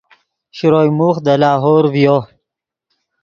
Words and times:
شروئے 0.57 0.89
موخ 0.97 1.15
دے 1.25 1.35
لاہور 1.41 1.83
ڤیو 1.93 2.17